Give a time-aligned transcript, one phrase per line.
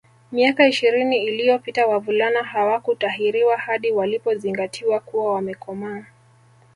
[0.31, 6.05] Miaka ishirini iliyopita wavulana hawakutahiriwa hadi walipozingatiwa kuwa wamekomaa